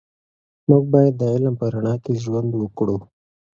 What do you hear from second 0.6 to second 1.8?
موږ باید د علم په